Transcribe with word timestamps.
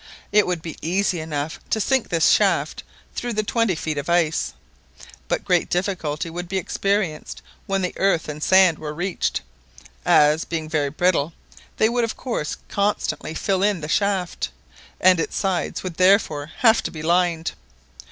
It 0.31 0.47
would 0.47 0.63
be 0.63 0.77
easy 0.81 1.19
enough 1.19 1.59
to 1.69 1.79
sink 1.79 2.09
this 2.09 2.27
shaft 2.27 2.81
through 3.13 3.33
the 3.33 3.43
twenty 3.43 3.75
feet 3.75 3.99
of 3.99 4.09
ice; 4.09 4.53
but 5.27 5.45
great 5.45 5.69
difficulty 5.69 6.27
would 6.27 6.49
be 6.49 6.57
experienced 6.57 7.43
when 7.67 7.83
the 7.83 7.93
earth 7.97 8.27
and 8.27 8.41
sand 8.41 8.79
were 8.79 8.95
reached, 8.95 9.41
as, 10.03 10.43
being 10.43 10.67
very 10.67 10.89
brittle, 10.89 11.33
they 11.77 11.87
would 11.87 12.03
of 12.03 12.17
course 12.17 12.57
constantly 12.67 13.35
fill 13.35 13.61
in 13.61 13.81
the 13.81 13.87
shaft, 13.87 14.49
and 14.99 15.19
its 15.19 15.37
sides 15.37 15.83
would 15.83 15.97
therefore 15.97 16.47
have 16.61 16.81
to 16.81 16.89
be 16.89 17.03
lined. 17.03 17.51